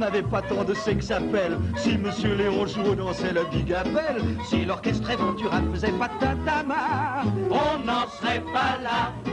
n'avait 0.00 0.22
pas 0.22 0.40
tant 0.40 0.64
de 0.64 0.72
sex 0.72 1.10
appel, 1.10 1.58
si 1.76 1.98
Monsieur 1.98 2.34
Léon 2.34 2.66
Jouot 2.66 2.94
dansait 2.94 3.32
le 3.32 3.44
bigapelle, 3.50 4.22
Si 4.48 4.64
l'orchestre 4.64 5.12
Ventura 5.16 5.60
faisait 5.72 5.92
pas 5.92 6.08
tintamarre, 6.18 7.26
on 7.50 7.84
n'en 7.84 8.08
serait 8.08 8.42
pas 8.52 8.78
là. 8.82 9.29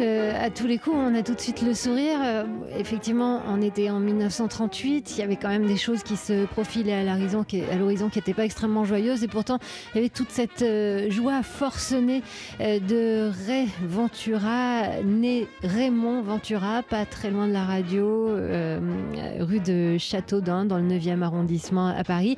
Euh, 0.00 0.32
à 0.44 0.50
tous 0.50 0.66
les 0.66 0.78
coups. 0.78 0.96
On 0.96 1.14
a 1.14 1.22
tout 1.22 1.34
de 1.34 1.40
suite 1.40 1.62
le 1.62 1.74
sourire. 1.74 2.18
Euh, 2.22 2.44
effectivement, 2.78 3.42
on 3.48 3.60
était 3.60 3.90
en 3.90 4.00
1938. 4.00 5.14
Il 5.16 5.20
y 5.20 5.22
avait 5.22 5.36
quand 5.36 5.48
même 5.48 5.66
des 5.66 5.76
choses 5.76 6.02
qui 6.02 6.16
se 6.16 6.46
profilaient 6.46 6.92
à 6.92 7.04
l'horizon 7.04 7.44
qui 8.08 8.18
n'étaient 8.18 8.34
pas 8.34 8.44
extrêmement 8.44 8.84
joyeuses. 8.84 9.24
Et 9.24 9.28
pourtant, 9.28 9.58
il 9.92 9.96
y 9.96 9.98
avait 10.00 10.08
toute 10.08 10.30
cette 10.30 10.62
euh, 10.62 11.10
joie 11.10 11.42
forcenée 11.42 12.22
de 12.60 13.30
Ray 13.46 13.68
Ventura, 13.84 15.02
né 15.04 15.48
Raymond 15.62 16.22
Ventura, 16.22 16.82
pas 16.82 17.04
très 17.04 17.30
loin 17.30 17.48
de 17.48 17.52
la 17.52 17.64
radio, 17.64 18.28
rue 19.40 19.60
de 19.60 19.96
Châteaudun, 19.98 20.64
dans 20.64 20.78
le 20.78 20.84
9e 20.84 21.22
arrondissement 21.22 21.88
à 21.88 22.04
Paris, 22.04 22.36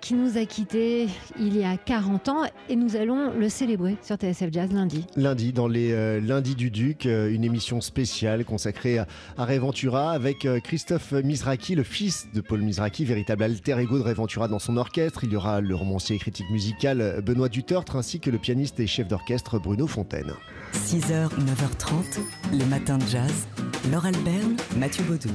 qui 0.00 0.14
nous 0.14 0.38
a 0.38 0.44
quittés 0.44 1.08
il 1.38 1.56
y 1.56 1.64
a 1.64 1.76
40 1.76 2.28
ans. 2.28 2.42
Et 2.68 2.76
nous 2.76 2.96
allons 2.96 3.32
le 3.38 3.48
célébrer 3.48 3.96
sur 4.02 4.16
TSF 4.16 4.52
Jazz 4.52 4.72
lundi. 4.72 5.04
Lundi, 5.16 5.52
dans 5.52 5.68
les 5.68 5.92
euh, 5.92 6.20
Lundis 6.20 6.47
du 6.54 6.70
Duc, 6.70 7.06
euh, 7.06 7.32
une 7.32 7.44
émission 7.44 7.80
spéciale 7.80 8.44
consacrée 8.44 8.98
à, 8.98 9.06
à 9.36 9.44
Ray 9.44 9.58
Ventura 9.58 10.12
avec 10.12 10.44
euh, 10.44 10.60
Christophe 10.60 11.12
Mizraki, 11.12 11.74
le 11.74 11.82
fils 11.82 12.28
de 12.34 12.40
Paul 12.40 12.60
Mizraki, 12.60 13.04
véritable 13.04 13.44
alter 13.44 13.78
ego 13.78 13.98
de 13.98 14.02
Ray 14.02 14.14
Ventura 14.14 14.48
dans 14.48 14.58
son 14.58 14.76
orchestre. 14.76 15.24
Il 15.24 15.32
y 15.32 15.36
aura 15.36 15.60
le 15.60 15.74
romancier 15.74 16.16
et 16.16 16.18
critique 16.18 16.50
musical 16.50 17.00
euh, 17.00 17.20
Benoît 17.20 17.48
Dutertre 17.48 17.96
ainsi 17.96 18.20
que 18.20 18.30
le 18.30 18.38
pianiste 18.38 18.80
et 18.80 18.86
chef 18.86 19.08
d'orchestre 19.08 19.58
Bruno 19.58 19.86
Fontaine. 19.86 20.32
6h, 20.74 21.28
9h30, 21.30 22.20
les 22.52 22.66
matins 22.66 22.98
de 22.98 23.06
jazz. 23.06 23.48
Laure 23.90 24.06
Alberne, 24.06 24.56
Mathieu 24.76 25.04
Baudou. 25.04 25.30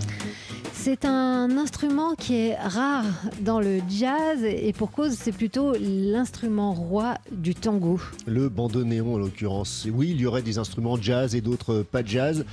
C'est 0.86 1.06
un 1.06 1.58
instrument 1.58 2.13
qui 2.13 2.36
est 2.36 2.58
rare 2.58 3.06
dans 3.40 3.62
le 3.62 3.80
jazz 3.88 4.44
et 4.44 4.74
pour 4.74 4.92
cause, 4.92 5.13
c'est 5.13 5.32
plutôt 5.32 5.72
l'instrument 5.80 6.74
roi 6.74 7.13
du 7.32 7.56
tango. 7.56 8.02
Le 8.25 8.50
bandoneon 8.50 9.13
en 9.13 9.18
l'occurrence. 9.18 9.88
Oui, 9.90 10.10
il 10.12 10.20
y 10.20 10.25
aurait 10.25 10.42
des 10.42 10.58
instruments 10.58 10.98
jazz 11.02 11.36
et 11.36 11.40
d'autres 11.40 11.86
pas 11.90 12.04
jazz. 12.04 12.44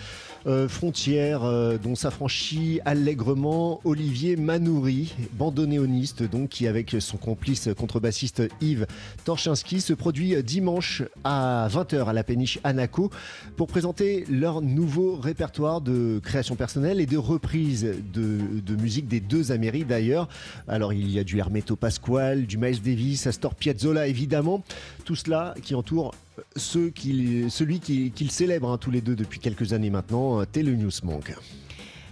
Euh, 0.47 0.69
frontière 0.69 1.45
euh, 1.45 1.77
dont 1.77 1.95
s'affranchit 1.95 2.81
allègrement 2.87 3.81
Olivier 3.85 4.37
Manoury, 4.37 5.15
bandonéoniste 5.35 6.23
donc 6.23 6.49
qui 6.49 6.67
avec 6.67 6.97
son 6.99 7.19
complice 7.19 7.69
contrebassiste 7.77 8.45
Yves 8.63 8.87
Torchinski 9.25 9.83
se 9.83 9.93
produit 9.93 10.43
dimanche 10.43 11.03
à 11.25 11.69
20h 11.71 12.07
à 12.07 12.15
la 12.15 12.25
péniche 12.25 12.59
Anaco 12.65 13.11
pour 13.59 13.67
présenter 13.67 14.25
leur 14.31 14.63
nouveau 14.63 15.17
répertoire 15.17 15.83
de 15.83 16.21
création 16.23 16.57
personnelle 16.57 17.01
et 17.01 17.07
de 17.07 17.19
reprise 17.19 17.87
de, 18.15 18.39
de 18.65 18.77
musique 18.77 19.09
des 19.09 19.21
deux 19.21 19.53
Amériques 19.53 19.89
d'ailleurs. 19.89 20.27
Alors 20.69 20.95
il 20.95 21.11
y 21.11 21.19
a 21.19 21.25
du 21.25 21.39
Hermeto 21.39 21.77
Pasquale, 21.77 22.47
du 22.47 22.57
Miles 22.57 22.81
Davis, 22.81 23.27
Astor 23.27 23.55
Piazzolla 23.55 24.07
évidemment, 24.07 24.63
tout 25.05 25.17
cela 25.17 25.55
qui 25.63 25.75
entoure 25.75 26.15
ceux 26.57 26.91
qui, 26.91 27.51
celui 27.51 27.81
qu'ils 27.81 28.13
qui 28.13 28.29
célèbrent 28.29 28.71
hein, 28.71 28.79
tous 28.79 28.91
les 28.91 29.01
deux 29.01 29.17
depuis 29.17 29.41
quelques 29.41 29.73
années 29.73 29.91
maintenant, 29.91 30.41
euh, 30.41 30.45
Thelonious 30.45 31.05
Monk. 31.05 31.35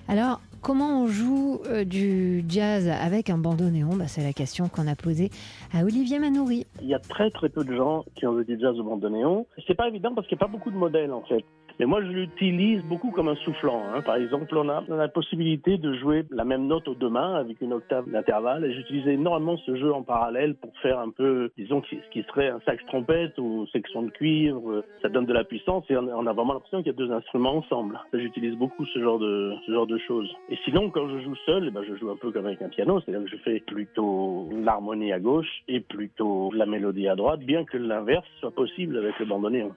Alors, 0.08 0.40
comment 0.62 1.02
on 1.02 1.06
joue 1.06 1.60
euh, 1.66 1.84
du 1.84 2.44
jazz 2.48 2.88
avec 2.88 3.30
un 3.30 3.38
bandoneon? 3.38 3.96
Bah, 3.96 4.08
C'est 4.08 4.22
la 4.22 4.32
question 4.32 4.68
qu'on 4.68 4.86
a 4.86 4.96
posée 4.96 5.30
à 5.72 5.84
Olivier 5.84 6.18
Manoury. 6.18 6.66
Il 6.80 6.88
y 6.88 6.94
a 6.94 6.98
très 6.98 7.30
très 7.30 7.48
peu 7.48 7.64
de 7.64 7.76
gens 7.76 8.04
qui 8.14 8.26
ont 8.26 8.34
du 8.34 8.58
jazz 8.58 8.78
au 8.78 8.84
bandoneon. 8.84 9.46
C'est 9.66 9.74
pas 9.74 9.88
évident 9.88 10.14
parce 10.14 10.26
qu'il 10.26 10.36
n'y 10.36 10.42
a 10.42 10.46
pas 10.46 10.52
beaucoup 10.52 10.70
de 10.70 10.76
modèles 10.76 11.12
en 11.12 11.22
fait. 11.22 11.44
Mais 11.78 11.86
moi, 11.86 12.02
je 12.02 12.08
l'utilise 12.08 12.82
beaucoup 12.82 13.12
comme 13.12 13.28
un 13.28 13.36
soufflant. 13.36 13.82
hein. 13.94 14.02
Par 14.02 14.16
exemple, 14.16 14.56
on 14.56 14.68
a, 14.68 14.82
la 14.88 15.08
possibilité 15.08 15.78
de 15.78 15.94
jouer 15.94 16.24
la 16.30 16.44
même 16.44 16.66
note 16.66 16.88
aux 16.88 16.94
deux 16.94 17.08
mains 17.08 17.34
avec 17.36 17.60
une 17.60 17.72
octave 17.72 18.10
d'intervalle. 18.10 18.64
Et 18.64 18.74
j'utilise 18.74 19.06
énormément 19.06 19.56
ce 19.58 19.76
jeu 19.76 19.92
en 19.92 20.02
parallèle 20.02 20.56
pour 20.56 20.76
faire 20.78 20.98
un 20.98 21.10
peu, 21.10 21.50
disons, 21.56 21.82
ce 21.88 22.10
qui 22.10 22.22
serait 22.24 22.48
un 22.48 22.60
sax 22.66 22.84
trompette 22.86 23.38
ou 23.38 23.66
section 23.72 24.02
de 24.02 24.10
cuivre. 24.10 24.82
Ça 25.02 25.08
donne 25.08 25.26
de 25.26 25.32
la 25.32 25.44
puissance 25.44 25.84
et 25.88 25.96
on 25.96 26.26
a, 26.26 26.32
vraiment 26.32 26.54
l'impression 26.54 26.78
qu'il 26.78 26.88
y 26.88 26.94
a 26.94 26.98
deux 26.98 27.12
instruments 27.12 27.56
ensemble. 27.56 28.00
J'utilise 28.12 28.56
beaucoup 28.56 28.84
ce 28.86 28.98
genre 29.00 29.18
de 29.18 29.52
ce 29.66 29.72
genre 29.72 29.86
de 29.86 29.98
choses. 29.98 30.30
Et 30.50 30.58
sinon, 30.64 30.90
quand 30.90 31.08
je 31.08 31.20
joue 31.20 31.36
seul, 31.46 31.66
eh 31.68 31.70
ben, 31.70 31.82
je 31.88 31.94
joue 31.96 32.10
un 32.10 32.16
peu 32.16 32.32
comme 32.32 32.46
avec 32.46 32.60
un 32.62 32.68
piano, 32.68 33.00
c'est-à-dire 33.00 33.24
que 33.24 33.30
je 33.30 33.42
fais 33.42 33.60
plutôt 33.60 34.48
l'harmonie 34.64 35.12
à 35.12 35.20
gauche 35.20 35.62
et 35.68 35.80
plutôt 35.80 36.50
la 36.52 36.66
mélodie 36.66 37.08
à 37.08 37.14
droite, 37.14 37.40
bien 37.40 37.64
que 37.64 37.76
l'inverse 37.76 38.26
soit 38.40 38.50
possible 38.50 38.96
avec 38.96 39.18
le 39.18 39.26
bandoneon. 39.26 39.70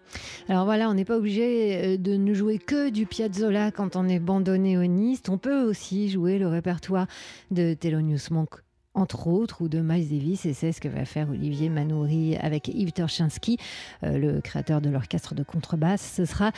Alors 0.50 0.66
voilà, 0.66 0.90
on 0.90 0.94
n'est 0.94 1.06
pas 1.06 1.18
obligé 1.18 1.91
de 1.98 2.16
ne 2.16 2.34
jouer 2.34 2.58
que 2.58 2.90
du 2.90 3.06
Piazzolla 3.06 3.72
quand 3.72 3.96
on 3.96 4.08
est 4.08 4.20
bandonéoniste. 4.20 5.30
On 5.30 5.38
peut 5.38 5.64
aussi 5.64 6.10
jouer 6.10 6.40
le 6.40 6.48
répertoire 6.48 7.08
de 7.52 7.74
Thelonious 7.74 8.32
Monk 8.32 8.62
entre 8.94 9.28
autres, 9.28 9.62
ou 9.62 9.70
de 9.70 9.80
Miles 9.80 10.10
Davis, 10.10 10.46
et 10.46 10.54
c'est 10.54 10.72
ce 10.72 10.82
que 10.82 10.90
va 10.90 11.06
faire 11.06 11.30
Olivier 11.30 11.70
Manoury 11.70 12.36
avec 12.38 12.68
Yves 12.68 12.92
Torchinski, 12.92 13.58
euh, 14.04 14.18
le 14.18 14.42
créateur 14.42 14.82
de 14.82 14.90
l'orchestre 14.90 15.34
de 15.34 15.44
contrebasse. 15.44 16.16
Ce 16.18 16.26
sera 16.26 16.52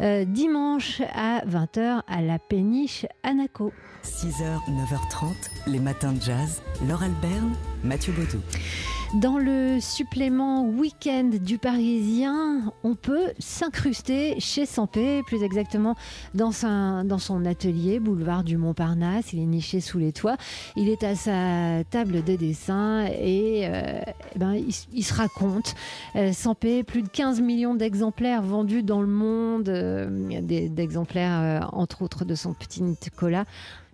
euh, 0.00 0.24
dimanche 0.24 1.00
à 1.14 1.44
20h 1.46 2.02
à 2.08 2.22
la 2.22 2.38
péniche 2.38 3.06
Anaco. 3.22 3.72
6h, 4.04 4.42
9h30, 4.68 5.34
les 5.68 5.80
matins 5.80 6.12
de 6.12 6.20
jazz. 6.20 6.62
Laure 6.88 7.02
Alberne, 7.02 7.54
Mathieu 7.84 8.12
Baudou. 8.12 8.40
Dans 9.14 9.38
le 9.38 9.78
supplément 9.80 10.66
week-end 10.66 11.30
du 11.40 11.58
Parisien, 11.58 12.72
on 12.82 12.96
peut 12.96 13.30
s'incruster 13.38 14.38
chez 14.40 14.66
Sampé, 14.66 15.22
plus 15.26 15.44
exactement 15.44 15.94
dans, 16.34 16.50
son 16.50 17.44
atelier, 17.46 18.00
boulevard 18.00 18.42
du 18.42 18.56
Montparnasse. 18.56 19.32
Il 19.32 19.38
est 19.38 19.46
niché 19.46 19.80
sous 19.80 19.98
les 19.98 20.12
toits. 20.12 20.36
Il 20.76 20.88
est 20.88 21.04
à 21.04 21.14
sa 21.14 21.84
table 21.88 22.24
de 22.24 22.34
dessin 22.34 23.06
et 23.06 23.66
euh, 23.66 24.00
eh 24.34 24.38
ben, 24.38 24.54
il, 24.92 25.04
se 25.04 25.14
raconte. 25.14 25.74
Euh, 26.16 26.32
Sampé, 26.32 26.82
plus 26.82 27.02
de 27.02 27.08
15 27.08 27.40
millions 27.40 27.76
d'exemplaires 27.76 28.42
vendus 28.42 28.82
dans 28.82 29.00
le 29.00 29.06
monde, 29.06 29.68
euh, 29.68 30.40
d'exemplaires 30.68 31.70
entre 31.72 32.02
autres 32.02 32.24
de 32.24 32.34
son 32.34 32.54
petit 32.54 32.82
Nicolas 32.82 33.44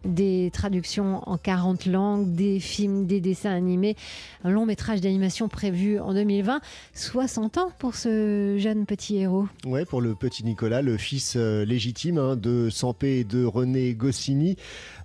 des 0.04 0.50
traductions 0.52 1.28
en 1.28 1.38
40 1.38 1.87
langues, 1.87 2.35
des 2.35 2.61
films, 2.61 3.06
des 3.06 3.21
dessins 3.21 3.52
animés, 3.52 3.97
un 4.44 4.50
long 4.50 4.66
métrage 4.66 5.00
d'animation 5.00 5.49
prévu 5.49 5.99
en 5.99 6.14
2020. 6.14 6.61
60 6.94 7.59
ans 7.59 7.73
pour 7.78 7.94
ce 7.94 8.56
jeune 8.59 8.87
petit 8.87 9.18
héros. 9.18 9.47
Ouais, 9.64 9.85
pour 9.85 10.00
le 10.00 10.14
petit 10.14 10.44
Nicolas, 10.44 10.82
le 10.82 10.97
fils 10.97 11.35
euh, 11.37 11.64
légitime 11.64 12.18
hein, 12.18 12.37
de 12.37 12.71
Sampé 12.71 13.18
et 13.21 13.25
de 13.25 13.44
René 13.44 13.94
Goscinny. 13.94 14.56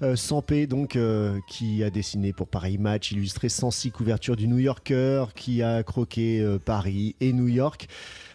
Euh, 0.02 0.16
Sampé, 0.16 0.68
donc, 0.68 0.96
euh, 0.96 1.40
qui 1.48 1.84
a 1.84 1.90
dessiné 1.90 2.34
pour 2.34 2.48
Paris 2.48 2.78
Match, 2.78 3.12
illustré 3.12 3.50
106 3.50 3.92
couvertures 3.92 4.36
du 4.36 4.48
New 4.48 4.60
Yorker, 4.60 5.26
qui 5.36 5.62
a 5.64 5.84
croqué 5.84 6.42
euh, 6.42 6.60
Paris 6.60 7.16
et 7.20 7.34
New 7.34 7.48
York. 7.48 7.88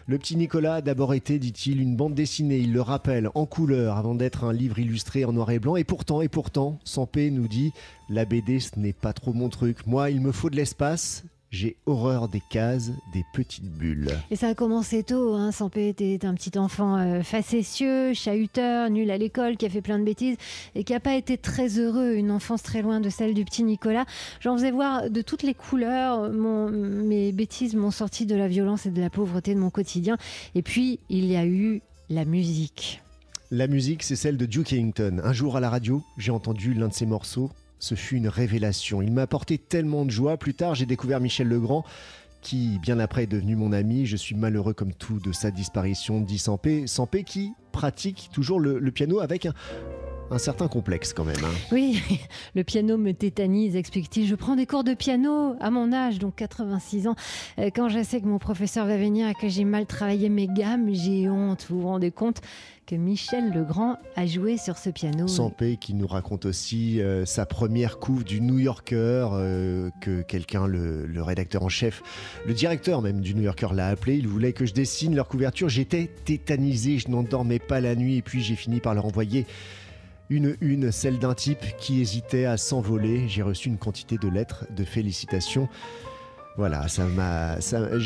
Le 0.05 0.17
petit 0.17 0.35
Nicolas 0.35 0.75
a 0.75 0.81
d'abord 0.81 1.13
été, 1.13 1.39
dit-il, 1.39 1.79
une 1.79 1.95
bande 1.95 2.13
dessinée, 2.13 2.57
il 2.57 2.73
le 2.73 2.81
rappelle, 2.81 3.29
en 3.35 3.45
couleur, 3.45 3.95
avant 3.95 4.15
d'être 4.15 4.43
un 4.43 4.51
livre 4.51 4.77
illustré 4.77 5.23
en 5.23 5.31
noir 5.31 5.49
et 5.51 5.59
blanc. 5.59 5.77
Et 5.77 5.85
pourtant, 5.85 6.21
et 6.21 6.27
pourtant, 6.27 6.77
Sampé 6.83 7.31
nous 7.31 7.47
dit, 7.47 7.71
la 8.09 8.25
BD, 8.25 8.59
ce 8.59 8.77
n'est 8.77 8.91
pas 8.91 9.13
trop 9.13 9.31
mon 9.31 9.47
truc. 9.47 9.87
Moi, 9.87 10.09
il 10.09 10.19
me 10.19 10.33
faut 10.33 10.49
de 10.49 10.57
l'espace. 10.57 11.23
J'ai 11.53 11.77
horreur 11.85 12.29
des 12.29 12.41
cases, 12.49 12.89
des 13.13 13.23
petites 13.31 13.69
bulles. 13.69 14.09
Et 14.31 14.35
ça 14.35 14.47
a 14.47 14.55
commencé 14.55 15.03
tôt. 15.03 15.35
Hein. 15.35 15.51
Sampé 15.51 15.87
était 15.87 16.25
un 16.25 16.33
petit 16.33 16.57
enfant 16.57 16.97
euh, 16.97 17.21
facétieux, 17.21 18.15
chahuteur, 18.15 18.89
nul 18.89 19.11
à 19.11 19.19
l'école, 19.19 19.55
qui 19.55 19.67
a 19.67 19.69
fait 19.69 19.83
plein 19.83 19.99
de 19.99 20.03
bêtises 20.03 20.35
et 20.73 20.83
qui 20.83 20.93
n'a 20.93 20.99
pas 20.99 21.13
été 21.13 21.37
très 21.37 21.77
heureux. 21.77 22.15
Une 22.15 22.31
enfance 22.31 22.63
très 22.63 22.81
loin 22.81 22.99
de 22.99 23.09
celle 23.11 23.35
du 23.35 23.45
petit 23.45 23.63
Nicolas. 23.63 24.05
J'en 24.39 24.57
faisais 24.57 24.71
voir 24.71 25.11
de 25.11 25.21
toutes 25.21 25.43
les 25.43 25.53
couleurs. 25.53 26.31
Mon- 26.33 26.71
mes 26.71 27.31
bêtises 27.31 27.75
m'ont 27.75 27.91
sorti 27.91 28.25
de 28.25 28.33
la 28.35 28.47
violence 28.47 28.87
et 28.87 28.89
de 28.89 28.99
la 28.99 29.11
pauvreté 29.11 29.53
de 29.53 29.59
mon 29.59 29.69
quotidien. 29.69 30.17
Et 30.55 30.63
puis, 30.63 30.99
il 31.11 31.25
y 31.25 31.35
a 31.35 31.45
eu 31.45 31.83
la 32.09 32.25
musique. 32.25 33.03
La 33.51 33.67
musique, 33.67 34.01
c'est 34.01 34.15
celle 34.15 34.37
de 34.37 34.47
Duke 34.47 34.73
Ellington. 34.73 35.21
Un 35.23 35.33
jour 35.33 35.55
à 35.55 35.59
la 35.59 35.69
radio, 35.69 36.01
j'ai 36.17 36.31
entendu 36.31 36.73
l'un 36.73 36.87
de 36.87 36.93
ses 36.93 37.05
morceaux. 37.05 37.51
Ce 37.83 37.95
fut 37.95 38.15
une 38.15 38.29
révélation. 38.29 39.01
Il 39.01 39.11
m'a 39.11 39.23
apporté 39.23 39.57
tellement 39.57 40.05
de 40.05 40.09
joie. 40.09 40.37
Plus 40.37 40.53
tard, 40.53 40.73
j'ai 40.73 40.85
découvert 40.85 41.19
Michel 41.19 41.49
Legrand 41.49 41.83
qui, 42.41 42.79
bien 42.79 42.97
après, 42.97 43.23
est 43.23 43.27
devenu 43.27 43.57
mon 43.57 43.73
ami. 43.73 44.05
Je 44.05 44.15
suis 44.15 44.35
malheureux 44.35 44.71
comme 44.73 44.93
tout 44.93 45.19
de 45.19 45.33
sa 45.33 45.51
disparition, 45.51 46.21
dit 46.21 46.37
Sampé. 46.37 46.87
Sampé 46.87 47.25
qui 47.25 47.51
pratique 47.73 48.29
toujours 48.31 48.61
le, 48.61 48.79
piano 48.91 49.19
avec 49.19 49.45
un, 49.45 49.53
un 50.31 50.37
certain 50.37 50.69
complexe 50.69 51.11
quand 51.11 51.25
même. 51.25 51.43
hein. 51.43 51.51
Oui, 51.73 52.01
le 52.55 52.63
piano 52.63 52.97
me 52.97 53.11
tétanise, 53.11 53.75
explique-t-il. 53.75 54.27
Je 54.27 54.35
prends 54.35 54.55
des 54.55 54.65
cours 54.65 54.85
de 54.85 54.93
piano 54.93 55.55
à 55.59 55.69
mon 55.69 55.91
âge, 55.91 56.19
donc 56.19 56.35
86 56.37 57.07
ans. 57.09 57.15
Euh, 57.59 57.69
Quand 57.75 57.89
je 57.89 58.01
sais 58.01 58.21
que 58.21 58.27
mon 58.27 58.39
professeur 58.39 58.85
va 58.85 58.95
venir 58.95 59.27
et 59.27 59.33
que 59.33 59.49
j'ai 59.49 59.65
mal 59.65 59.85
travaillé 59.87 60.29
mes 60.29 60.47
gammes, 60.47 60.87
j'ai 60.93 61.29
honte. 61.29 61.67
Vous 61.69 61.81
vous 61.81 61.87
rendez 61.87 62.11
compte? 62.11 62.39
Que 62.85 62.95
Michel 62.95 63.51
Legrand 63.53 63.97
a 64.15 64.25
joué 64.25 64.57
sur 64.57 64.77
ce 64.77 64.89
piano 64.89 65.27
Sampé 65.27 65.77
qui 65.77 65.93
nous 65.93 66.07
raconte 66.07 66.45
aussi 66.45 67.01
euh, 67.01 67.25
sa 67.25 67.45
première 67.45 67.99
couve 67.99 68.23
du 68.23 68.41
New 68.41 68.59
Yorker, 68.59 69.29
euh, 69.33 69.89
que 70.01 70.21
quelqu'un, 70.21 70.67
le, 70.67 71.05
le 71.05 71.23
rédacteur 71.23 71.63
en 71.63 71.69
chef, 71.69 72.03
le 72.45 72.53
directeur 72.53 73.01
même 73.01 73.21
du 73.21 73.35
New 73.35 73.43
Yorker 73.43 73.69
l'a 73.73 73.87
appelé. 73.87 74.17
Il 74.17 74.27
voulait 74.27 74.53
que 74.53 74.65
je 74.65 74.73
dessine 74.73 75.15
leur 75.15 75.27
couverture. 75.27 75.69
J'étais 75.69 76.09
tétanisé, 76.25 76.99
je 76.99 77.09
n'en 77.09 77.23
dormais 77.23 77.59
pas 77.59 77.79
la 77.79 77.95
nuit 77.95 78.17
et 78.17 78.21
puis 78.21 78.41
j'ai 78.41 78.55
fini 78.55 78.79
par 78.79 78.93
leur 78.93 79.05
envoyer 79.05 79.45
une 80.29 80.55
une, 80.61 80.91
celle 80.91 81.19
d'un 81.19 81.35
type 81.35 81.77
qui 81.77 82.01
hésitait 82.01 82.45
à 82.45 82.57
s'envoler. 82.57 83.27
J'ai 83.27 83.43
reçu 83.43 83.69
une 83.69 83.77
quantité 83.77 84.17
de 84.17 84.27
lettres 84.27 84.65
de 84.75 84.83
félicitations. 84.83 85.69
Voilà, 86.55 86.87
ça 86.87 87.05
m'a. 87.05 87.57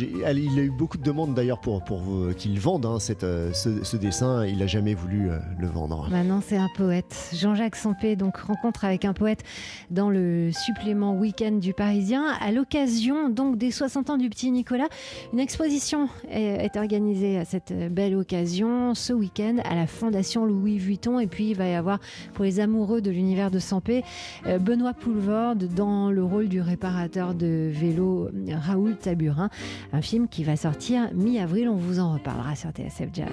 Il 0.06 0.24
a 0.24 0.32
eu 0.34 0.72
beaucoup 0.72 0.98
de 0.98 1.04
demandes 1.04 1.34
d'ailleurs 1.34 1.60
pour, 1.60 1.84
pour 1.84 2.02
euh, 2.10 2.34
qu'il 2.34 2.58
vende 2.62 2.86
hein, 2.86 2.98
cette, 2.98 3.26
euh, 3.26 3.52
ce, 3.52 3.98
dessin. 3.98 4.46
Il 4.46 4.60
n'a 4.60 4.68
jamais 4.68 4.94
voulu 4.94 5.30
euh, 5.30 5.38
le 5.60 5.68
vendre. 5.68 6.08
Maintenant, 6.10 6.40
c'est 6.42 6.56
un 6.56 6.70
poète. 6.78 7.30
Jean-Jacques 7.34 7.76
Sampé, 7.76 8.16
donc 8.16 8.38
rencontre 8.38 8.86
avec 8.86 9.04
un 9.04 9.12
poète 9.12 9.44
dans 9.92 10.10
le 10.10 10.52
supplément 10.54 11.14
week-end 11.14 11.52
du 11.52 11.74
Parisien. 11.74 12.26
À 12.40 12.54
l'occasion 12.54 13.30
donc 13.30 13.58
des 13.58 13.70
60 13.70 14.12
ans 14.12 14.18
du 14.18 14.30
petit 14.30 14.50
Nicolas, 14.50 14.88
une 15.34 15.40
exposition 15.40 16.08
est, 16.30 16.78
organisée 16.78 17.38
à 17.38 17.44
cette 17.44 17.74
belle 17.92 18.16
occasion 18.16 18.94
ce 18.94 19.12
week-end 19.12 19.58
à 19.66 19.76
la 19.76 19.88
Fondation 19.88 20.46
Louis 20.46 20.78
Vuitton. 20.78 21.20
Et 21.20 21.28
puis, 21.28 21.50
il 21.50 21.58
va 21.58 21.68
y 21.68 21.76
avoir 21.76 22.00
pour 22.34 22.46
les 22.46 22.62
amoureux 22.62 23.02
de 23.02 23.12
l'univers 23.12 23.52
de 23.52 23.60
Sampé, 23.60 24.04
Benoît 24.46 24.94
Poulvorde 24.94 25.68
dans 25.74 26.12
le 26.12 26.24
rôle 26.24 26.48
du 26.48 26.62
réparateur 26.62 27.34
de 27.34 27.70
vélo 27.74 28.30
Raoul 28.50 28.96
Taburin. 28.98 29.50
Un 29.94 30.02
film 30.02 30.28
qui 30.28 30.44
va 30.44 30.56
sortir 30.56 31.10
mi-avril. 31.14 31.70
On 31.70 31.76
vous 31.76 32.00
en 32.00 32.14
reparlera 32.14 32.56
sur 32.56 32.72
TSF 32.72 33.10
Jazz. 33.14 33.28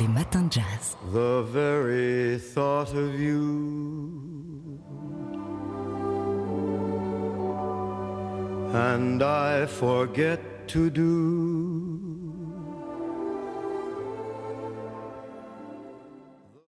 Les 0.00 0.08
matins 0.08 0.42
de 0.42 0.52
jazz. 0.52 0.96
The 1.12 1.42
very 1.52 2.38
thought 2.38 2.94
of 2.94 3.18
you 3.18 4.38
And 8.74 9.22
I 9.22 9.66
forget 9.66 10.68
to 10.68 10.90
do 10.90 11.67